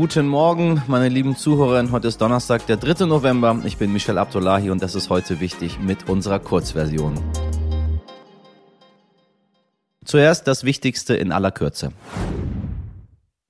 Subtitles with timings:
[0.00, 1.92] Guten Morgen, meine lieben Zuhörerinnen.
[1.92, 3.04] Heute ist Donnerstag, der 3.
[3.04, 3.60] November.
[3.66, 7.20] Ich bin Michel Abdullahi und das ist heute wichtig mit unserer Kurzversion.
[10.02, 11.92] Zuerst das Wichtigste in aller Kürze.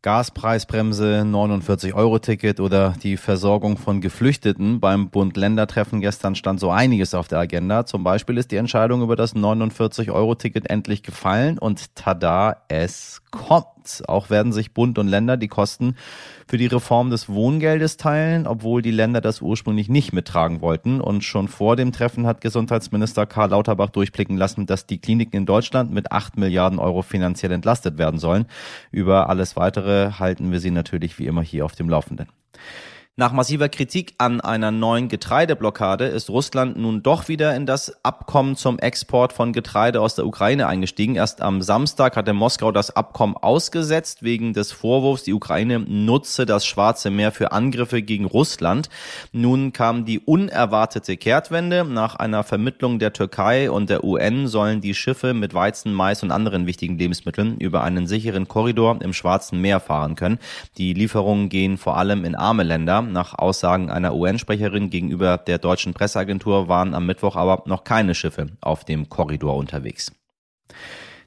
[0.02, 4.80] Gaspreisbremse, 49-Euro-Ticket oder die Versorgung von Geflüchteten.
[4.80, 7.86] Beim Bund-Länder-Treffen gestern stand so einiges auf der Agenda.
[7.86, 13.66] Zum Beispiel ist die Entscheidung über das 49-Euro-Ticket endlich gefallen und tada, es kommt.
[14.06, 15.96] Auch werden sich Bund und Länder die Kosten
[16.46, 21.00] für die Reform des Wohngeldes teilen, obwohl die Länder das ursprünglich nicht mittragen wollten.
[21.00, 25.46] Und schon vor dem Treffen hat Gesundheitsminister Karl Lauterbach durchblicken lassen, dass die Kliniken in
[25.46, 28.46] Deutschland mit 8 Milliarden Euro finanziell entlastet werden sollen.
[28.90, 32.28] Über alles weitere halten wir Sie natürlich wie immer hier auf dem Laufenden.
[33.20, 38.56] Nach massiver Kritik an einer neuen Getreideblockade ist Russland nun doch wieder in das Abkommen
[38.56, 41.16] zum Export von Getreide aus der Ukraine eingestiegen.
[41.16, 46.64] Erst am Samstag hatte Moskau das Abkommen ausgesetzt wegen des Vorwurfs, die Ukraine nutze das
[46.64, 48.88] Schwarze Meer für Angriffe gegen Russland.
[49.32, 51.84] Nun kam die unerwartete Kehrtwende.
[51.84, 56.30] Nach einer Vermittlung der Türkei und der UN sollen die Schiffe mit Weizen, Mais und
[56.30, 60.38] anderen wichtigen Lebensmitteln über einen sicheren Korridor im Schwarzen Meer fahren können.
[60.78, 63.09] Die Lieferungen gehen vor allem in arme Länder.
[63.10, 68.48] Nach Aussagen einer UN-Sprecherin gegenüber der deutschen Presseagentur waren am Mittwoch aber noch keine Schiffe
[68.60, 70.12] auf dem Korridor unterwegs.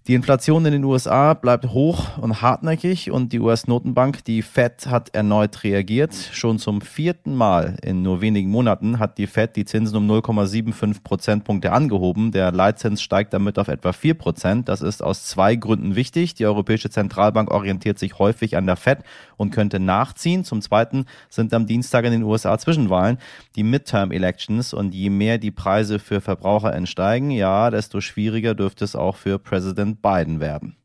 [0.05, 5.15] Die Inflation in den USA bleibt hoch und hartnäckig und die US-Notenbank, die Fed, hat
[5.15, 6.13] erneut reagiert.
[6.33, 11.03] Schon zum vierten Mal in nur wenigen Monaten hat die Fed die Zinsen um 0,75
[11.05, 12.33] Prozentpunkte angehoben.
[12.33, 14.67] Der Leitzins steigt damit auf etwa 4 Prozent.
[14.67, 16.33] Das ist aus zwei Gründen wichtig.
[16.33, 18.99] Die Europäische Zentralbank orientiert sich häufig an der Fed
[19.37, 20.43] und könnte nachziehen.
[20.43, 23.19] Zum Zweiten sind am Dienstag in den USA Zwischenwahlen,
[23.55, 28.97] die Midterm-Elections und je mehr die Preise für Verbraucher entsteigen, ja, desto schwieriger dürfte es
[28.97, 30.75] auch für Präsident Präsident Biden werden.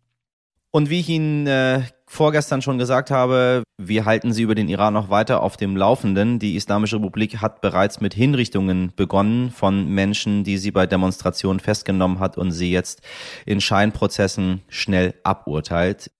[0.79, 4.95] Und wie ich Ihnen äh, vorgestern schon gesagt habe, wir halten Sie über den Iran
[4.95, 6.39] noch weiter auf dem Laufenden.
[6.39, 12.21] Die Islamische Republik hat bereits mit Hinrichtungen begonnen von Menschen, die sie bei Demonstrationen festgenommen
[12.21, 13.03] hat und sie jetzt
[13.44, 16.12] in Scheinprozessen schnell aburteilt.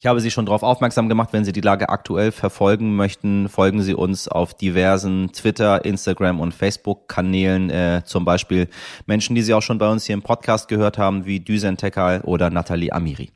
[0.00, 3.82] Ich habe Sie schon darauf aufmerksam gemacht, wenn Sie die Lage aktuell verfolgen möchten, folgen
[3.82, 8.66] Sie uns auf diversen Twitter, Instagram und Facebook-Kanälen, äh, zum Beispiel
[9.06, 12.22] Menschen, die Sie auch schon bei uns hier im Podcast gehört haben, wie Düsen Tekal
[12.22, 13.30] oder Nathalie Amiri.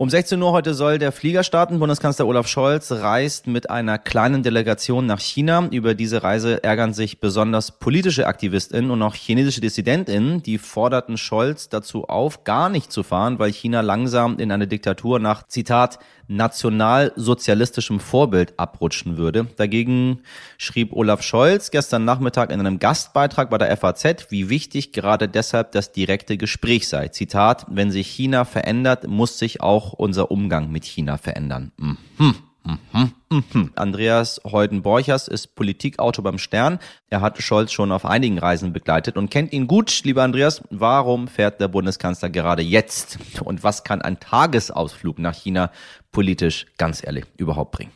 [0.00, 1.78] Um 16 Uhr heute soll der Flieger starten.
[1.78, 5.68] Bundeskanzler Olaf Scholz reist mit einer kleinen Delegation nach China.
[5.70, 10.42] Über diese Reise ärgern sich besonders politische AktivistInnen und auch chinesische DissidentInnen.
[10.42, 15.18] Die forderten Scholz dazu auf, gar nicht zu fahren, weil China langsam in eine Diktatur
[15.18, 15.98] nach, Zitat,
[16.30, 19.48] nationalsozialistischem Vorbild abrutschen würde.
[19.56, 20.20] Dagegen
[20.58, 25.72] schrieb Olaf Scholz gestern Nachmittag in einem Gastbeitrag bei der FAZ, wie wichtig gerade deshalb
[25.72, 27.08] das direkte Gespräch sei.
[27.08, 31.72] Zitat, wenn sich China verändert, muss sich auch unser Umgang mit China verändern.
[31.78, 32.34] Mhm.
[32.62, 33.70] Mhm, mhm.
[33.74, 36.78] Andreas Heuden-Borchers ist Politikautor beim Stern.
[37.08, 40.02] Er hat Scholz schon auf einigen Reisen begleitet und kennt ihn gut.
[40.04, 43.18] Lieber Andreas, warum fährt der Bundeskanzler gerade jetzt?
[43.42, 45.70] Und was kann ein Tagesausflug nach China
[46.12, 47.92] politisch, ganz ehrlich, überhaupt bringen?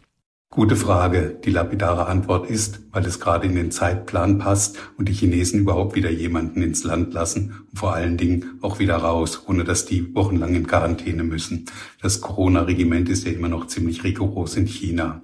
[0.55, 1.37] Gute Frage.
[1.45, 5.97] Die lapidare Antwort ist, weil es gerade in den Zeitplan passt und die Chinesen überhaupt
[5.97, 10.15] wieder jemanden ins Land lassen und vor allen Dingen auch wieder raus, ohne dass die
[10.15, 11.65] wochenlang in Quarantäne müssen.
[12.01, 15.24] Das Corona-Regiment ist ja immer noch ziemlich rigoros in China.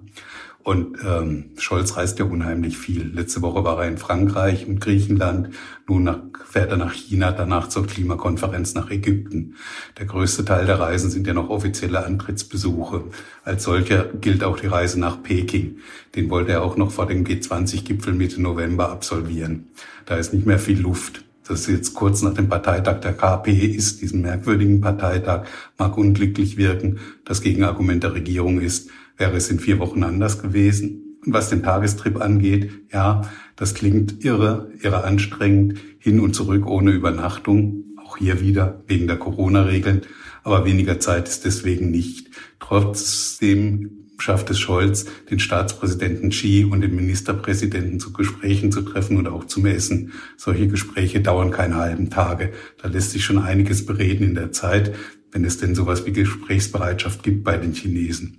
[0.63, 3.11] Und ähm, Scholz reist ja unheimlich viel.
[3.15, 5.51] Letzte Woche war er in Frankreich und Griechenland.
[5.89, 9.57] Nun nach, fährt er nach China, danach zur Klimakonferenz nach Ägypten.
[9.99, 13.05] Der größte Teil der Reisen sind ja noch offizielle Antrittsbesuche.
[13.43, 15.79] Als solcher gilt auch die Reise nach Peking.
[16.15, 19.69] Den wollte er auch noch vor dem G20-Gipfel Mitte November absolvieren.
[20.05, 24.01] Da ist nicht mehr viel Luft dass jetzt kurz nach dem Parteitag der KP ist,
[24.03, 25.47] diesen merkwürdigen Parteitag,
[25.79, 27.01] mag unglücklich wirken.
[27.25, 28.89] Das Gegenargument der Regierung ist,
[29.21, 31.19] wäre es in vier Wochen anders gewesen.
[31.25, 36.91] Und was den Tagestrip angeht, ja, das klingt irre, irre anstrengend, hin und zurück ohne
[36.91, 40.03] Übernachtung, auch hier wieder wegen der Corona-Regeln,
[40.43, 42.31] aber weniger Zeit ist deswegen nicht.
[42.59, 49.29] Trotzdem schafft es Scholz, den Staatspräsidenten Xi und den Ministerpräsidenten zu Gesprächen zu treffen und
[49.29, 50.13] auch zum Essen.
[50.39, 52.53] Solche Gespräche dauern keine halben Tage.
[52.83, 54.95] Da lässt sich schon einiges bereden in der Zeit,
[55.33, 58.39] wenn es denn sowas wie Gesprächsbereitschaft gibt bei den Chinesen.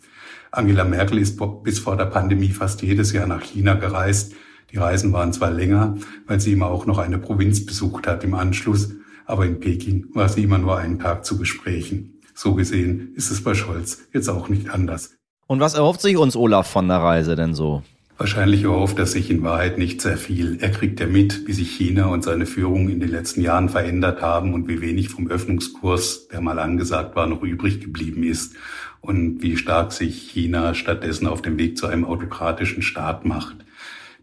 [0.53, 4.33] Angela Merkel ist bis vor der Pandemie fast jedes Jahr nach China gereist.
[4.71, 5.95] Die Reisen waren zwar länger,
[6.27, 8.91] weil sie immer auch noch eine Provinz besucht hat im Anschluss,
[9.25, 12.19] aber in Peking war sie immer nur einen Tag zu Gesprächen.
[12.33, 15.15] So gesehen ist es bei Scholz jetzt auch nicht anders.
[15.47, 17.81] Und was erhofft sich uns Olaf von der Reise denn so?
[18.17, 20.57] Wahrscheinlich erhofft er sich in Wahrheit nicht sehr viel.
[20.61, 24.21] Er kriegt ja mit, wie sich China und seine Führung in den letzten Jahren verändert
[24.21, 28.55] haben und wie wenig vom Öffnungskurs, der mal angesagt war, noch übrig geblieben ist
[29.01, 33.57] und wie stark sich China stattdessen auf dem Weg zu einem autokratischen Staat macht.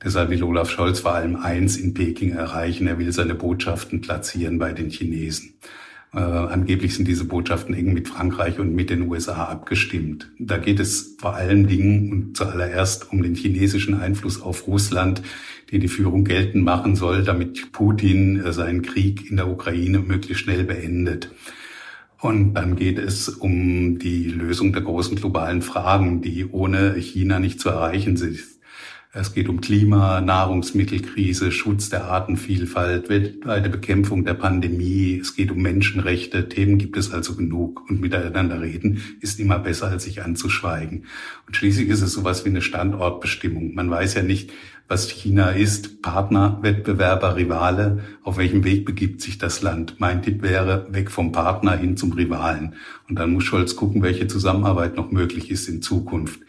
[0.02, 2.86] Deshalb will Olaf Scholz vor allem eins in Peking erreichen.
[2.86, 5.54] Er will seine Botschaften platzieren bei den Chinesen.
[6.14, 10.30] Äh, angeblich sind diese Botschaften eng mit Frankreich und mit den USA abgestimmt.
[10.38, 15.20] Da geht es vor allen Dingen und zuallererst um den chinesischen Einfluss auf Russland,
[15.70, 20.44] den die Führung geltend machen soll, damit Putin äh, seinen Krieg in der Ukraine möglichst
[20.44, 21.31] schnell beendet.
[22.20, 27.61] Und dann geht es um die Lösung der großen globalen Fragen, die ohne China nicht
[27.61, 28.41] zu erreichen sind.
[29.14, 35.19] Es geht um Klima, Nahrungsmittelkrise, Schutz der Artenvielfalt, weltweite Bekämpfung der Pandemie.
[35.19, 36.50] Es geht um Menschenrechte.
[36.50, 37.88] Themen gibt es also genug.
[37.88, 41.06] Und miteinander reden ist immer besser, als sich anzuschweigen.
[41.46, 43.75] Und schließlich ist es sowas wie eine Standortbestimmung.
[43.75, 44.52] Man weiß ja nicht,
[44.88, 48.05] was China ist, Partner, Wettbewerber, Rivale.
[48.22, 49.96] Auf welchem Weg begibt sich das Land?
[49.99, 52.75] Mein Tipp wäre, weg vom Partner hin zum Rivalen.
[53.06, 56.40] Und dann muss Scholz gucken, welche Zusammenarbeit noch möglich ist in Zukunft.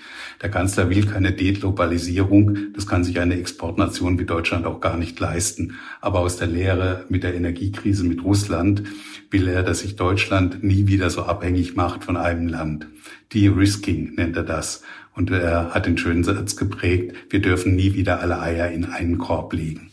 [0.42, 2.49] Der Kanzler will keine Deglobalisierung.
[2.74, 5.76] Das kann sich eine Exportnation wie Deutschland auch gar nicht leisten.
[6.02, 8.84] Aber aus der Lehre mit der Energiekrise mit Russland
[9.32, 12.88] will er, dass sich Deutschland nie wieder so abhängig macht von einem Land.
[13.34, 14.84] De-risking nennt er das.
[15.16, 19.18] Und er hat den schönen Satz geprägt, wir dürfen nie wieder alle Eier in einen
[19.18, 19.89] Korb legen.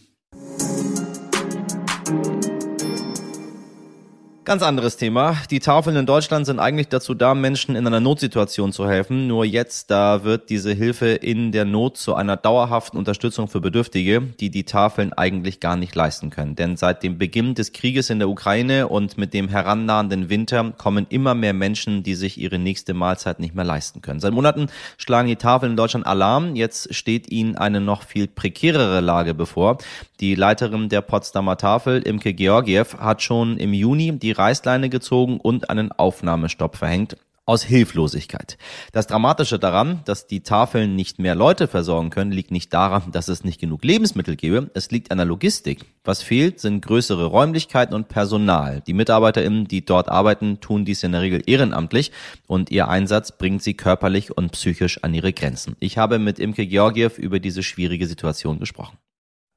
[4.46, 5.38] Ganz anderes Thema.
[5.50, 9.26] Die Tafeln in Deutschland sind eigentlich dazu da, Menschen in einer Notsituation zu helfen.
[9.26, 14.20] Nur jetzt, da wird diese Hilfe in der Not zu einer dauerhaften Unterstützung für Bedürftige,
[14.20, 16.54] die die Tafeln eigentlich gar nicht leisten können.
[16.54, 21.06] Denn seit dem Beginn des Krieges in der Ukraine und mit dem herannahenden Winter kommen
[21.08, 24.20] immer mehr Menschen, die sich ihre nächste Mahlzeit nicht mehr leisten können.
[24.20, 26.54] Seit Monaten schlagen die Tafeln in Deutschland Alarm.
[26.54, 29.78] Jetzt steht ihnen eine noch viel prekärere Lage bevor.
[30.20, 35.70] Die Leiterin der Potsdamer Tafel, Imke Georgiev, hat schon im Juni die Reißleine gezogen und
[35.70, 37.16] einen Aufnahmestopp verhängt
[37.46, 38.58] aus Hilflosigkeit.
[38.90, 43.28] Das Dramatische daran, dass die Tafeln nicht mehr Leute versorgen können, liegt nicht daran, dass
[43.28, 45.84] es nicht genug Lebensmittel gäbe, es liegt an der Logistik.
[46.02, 48.82] Was fehlt, sind größere Räumlichkeiten und Personal.
[48.86, 52.10] Die MitarbeiterInnen, die dort arbeiten, tun dies in der Regel ehrenamtlich
[52.48, 55.76] und ihr Einsatz bringt sie körperlich und psychisch an ihre Grenzen.
[55.78, 58.98] Ich habe mit Imke Georgiev über diese schwierige Situation gesprochen.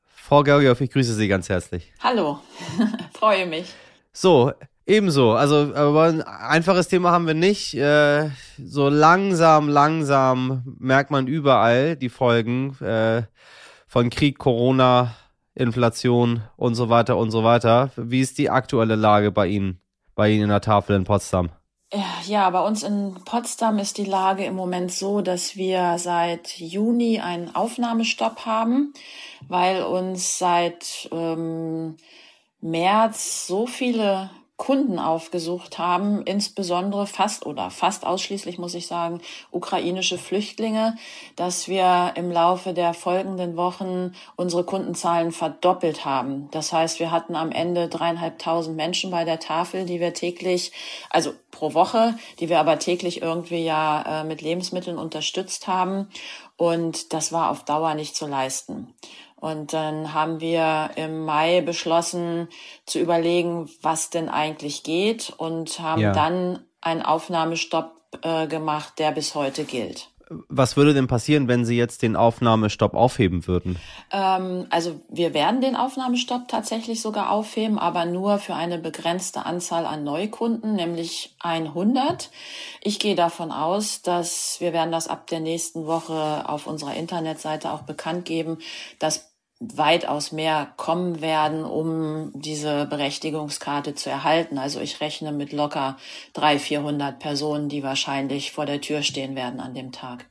[0.05, 1.91] Frau Georgiev, ich grüße Sie ganz herzlich.
[2.03, 2.39] Hallo,
[3.13, 3.73] freue mich.
[4.13, 4.53] So,
[4.89, 5.33] ebenso.
[5.33, 7.75] Also, aber ein einfaches Thema haben wir nicht.
[7.75, 13.24] Äh, so langsam, langsam merkt man überall die Folgen äh,
[13.88, 15.15] von Krieg, Corona,
[15.56, 17.91] Inflation und so weiter und so weiter.
[17.95, 19.80] Wie ist die aktuelle Lage bei Ihnen,
[20.15, 21.50] bei Ihnen in der Tafel in Potsdam?
[22.27, 27.19] Ja, bei uns in Potsdam ist die Lage im Moment so, dass wir seit Juni
[27.19, 28.94] einen Aufnahmestopp haben,
[29.47, 31.97] weil uns seit ähm,
[32.62, 39.21] März so viele Kunden aufgesucht haben, insbesondere fast oder fast ausschließlich, muss ich sagen,
[39.51, 40.97] ukrainische Flüchtlinge,
[41.38, 46.50] dass wir im Laufe der folgenden Wochen unsere Kundenzahlen verdoppelt haben.
[46.51, 50.73] Das heißt, wir hatten am Ende dreieinhalbtausend Menschen bei der Tafel, die wir täglich,
[51.09, 56.09] also pro Woche, die wir aber täglich irgendwie ja äh, mit Lebensmitteln unterstützt haben.
[56.57, 58.94] Und das war auf Dauer nicht zu leisten.
[59.39, 62.50] Und dann haben wir im Mai beschlossen
[62.86, 66.12] zu überlegen, was denn eigentlich geht und haben ja.
[66.12, 70.09] dann einen Aufnahmestopp äh, gemacht, der bis heute gilt.
[70.47, 73.80] Was würde denn passieren, wenn Sie jetzt den Aufnahmestopp aufheben würden?
[74.11, 79.87] Ähm, also wir werden den Aufnahmestopp tatsächlich sogar aufheben, aber nur für eine begrenzte Anzahl
[79.87, 82.30] an Neukunden, nämlich 100.
[82.81, 87.71] Ich gehe davon aus, dass wir werden das ab der nächsten Woche auf unserer Internetseite
[87.71, 88.59] auch bekannt geben,
[88.99, 89.29] dass
[89.59, 94.57] weitaus mehr kommen werden, um diese Berechtigungskarte zu erhalten.
[94.57, 95.97] Also ich rechne mit locker
[96.33, 100.25] 300, 400 Personen, die wahrscheinlich vor der Tür stehen werden an dem Tag.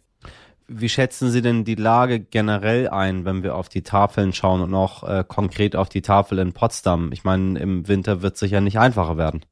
[0.66, 4.74] Wie schätzen Sie denn die Lage generell ein, wenn wir auf die Tafeln schauen und
[4.74, 7.10] auch äh, konkret auf die Tafel in Potsdam?
[7.12, 9.44] Ich meine, im Winter wird es sicher nicht einfacher werden.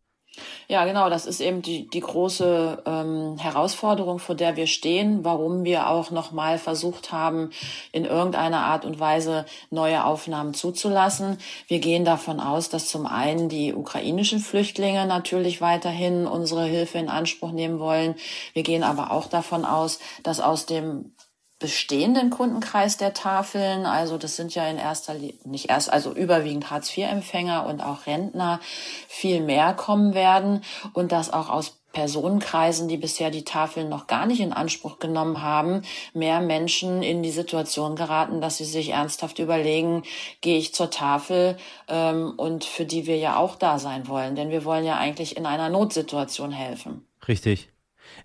[0.68, 5.64] Ja, genau, das ist eben die, die große ähm, Herausforderung, vor der wir stehen, warum
[5.64, 7.50] wir auch nochmal versucht haben,
[7.92, 11.38] in irgendeiner Art und Weise neue Aufnahmen zuzulassen.
[11.68, 17.08] Wir gehen davon aus, dass zum einen die ukrainischen Flüchtlinge natürlich weiterhin unsere Hilfe in
[17.08, 18.14] Anspruch nehmen wollen.
[18.52, 21.12] Wir gehen aber auch davon aus, dass aus dem
[21.58, 27.66] bestehenden Kundenkreis der Tafeln, also das sind ja in erster nicht erst, also überwiegend Hartz-IV-Empfänger
[27.66, 28.60] und auch Rentner,
[29.08, 34.26] viel mehr kommen werden und dass auch aus Personenkreisen, die bisher die Tafeln noch gar
[34.26, 35.80] nicht in Anspruch genommen haben,
[36.12, 40.02] mehr Menschen in die Situation geraten, dass sie sich ernsthaft überlegen,
[40.42, 41.56] gehe ich zur Tafel
[41.88, 44.36] ähm, und für die wir ja auch da sein wollen.
[44.36, 47.06] Denn wir wollen ja eigentlich in einer Notsituation helfen.
[47.26, 47.70] Richtig.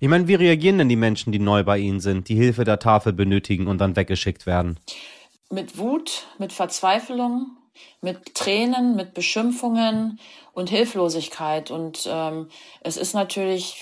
[0.04, 2.80] Ich meine, wie reagieren denn die Menschen, die neu bei Ihnen sind, die Hilfe der
[2.80, 4.80] Tafel benötigen und dann weggeschickt werden?
[5.52, 7.52] Mit Wut, mit Verzweiflung,
[8.02, 10.20] mit Tränen, mit Beschimpfungen
[10.54, 11.70] und Hilflosigkeit.
[11.70, 12.48] Und ähm,
[12.82, 13.76] es ist natürlich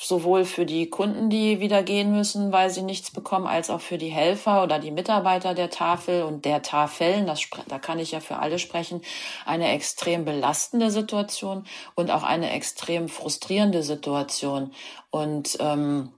[0.00, 3.98] sowohl für die Kunden, die wieder gehen müssen, weil sie nichts bekommen, als auch für
[3.98, 8.20] die Helfer oder die Mitarbeiter der Tafel und der Tafeln, das, da kann ich ja
[8.20, 9.02] für alle sprechen,
[9.44, 14.72] eine extrem belastende Situation und auch eine extrem frustrierende Situation.
[15.10, 16.12] Und ähm,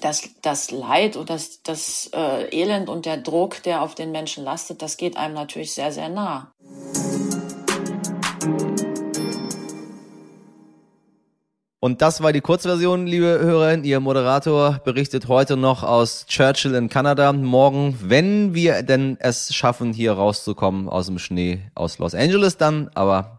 [0.00, 4.44] das, das Leid und das, das äh, Elend und der Druck, der auf den Menschen
[4.44, 6.52] lastet, das geht einem natürlich sehr, sehr nah.
[11.80, 13.84] Und das war die Kurzversion, liebe Hörerinnen.
[13.84, 17.32] Ihr Moderator berichtet heute noch aus Churchill in Kanada.
[17.32, 22.90] Morgen, wenn wir denn es schaffen, hier rauszukommen aus dem Schnee aus Los Angeles dann.
[22.94, 23.38] Aber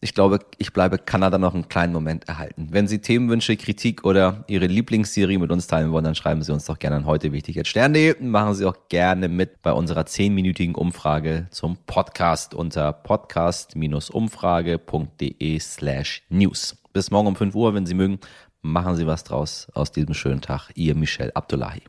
[0.00, 2.68] ich glaube, ich bleibe Kanada noch einen kleinen Moment erhalten.
[2.70, 6.64] Wenn Sie Themenwünsche, Kritik oder Ihre Lieblingsserie mit uns teilen wollen, dann schreiben Sie uns
[6.64, 8.18] doch gerne an heute wichtig jetzt Stern.de.
[8.22, 16.78] Machen Sie auch gerne mit bei unserer zehnminütigen Umfrage zum Podcast unter podcast-umfrage.de slash news.
[16.94, 18.20] Bis morgen um 5 Uhr, wenn Sie mögen.
[18.62, 20.70] Machen Sie was draus aus diesem schönen Tag.
[20.76, 21.82] Ihr Michel Abdullahi.